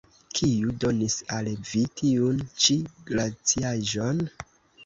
[0.37, 2.79] Kiu donis al vi tiun ĉi
[3.11, 4.27] glaciaĵon?